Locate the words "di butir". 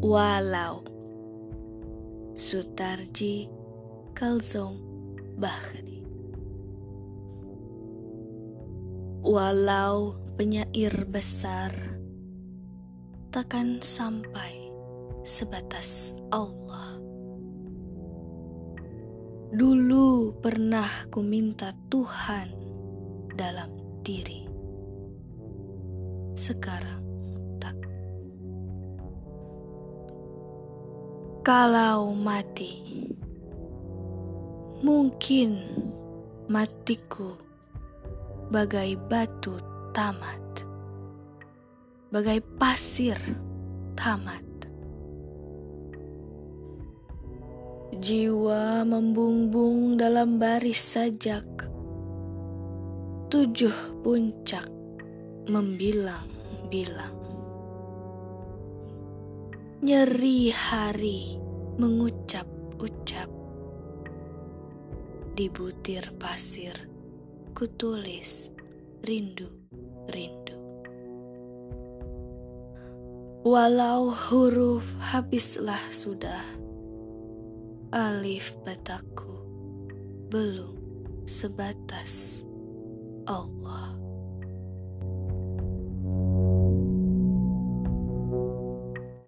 65.32-66.04